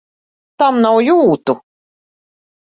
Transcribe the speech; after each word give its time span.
Tam 0.63 0.79
nav 0.85 0.97
jūtu! 1.09 1.57